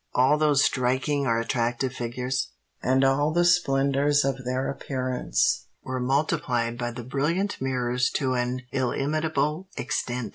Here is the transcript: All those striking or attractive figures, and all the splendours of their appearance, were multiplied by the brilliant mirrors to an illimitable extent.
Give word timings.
All 0.15 0.39
those 0.39 0.63
striking 0.63 1.27
or 1.27 1.39
attractive 1.39 1.93
figures, 1.93 2.53
and 2.81 3.03
all 3.03 3.31
the 3.31 3.45
splendours 3.45 4.25
of 4.25 4.43
their 4.45 4.67
appearance, 4.67 5.67
were 5.83 5.99
multiplied 5.99 6.75
by 6.79 6.89
the 6.89 7.03
brilliant 7.03 7.61
mirrors 7.61 8.09
to 8.15 8.33
an 8.33 8.61
illimitable 8.71 9.67
extent. 9.77 10.29